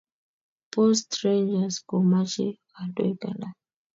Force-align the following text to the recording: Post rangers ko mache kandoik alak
Post 0.75 1.09
rangers 1.23 1.75
ko 1.87 1.95
mache 2.11 2.47
kandoik 2.71 3.21
alak 3.29 3.55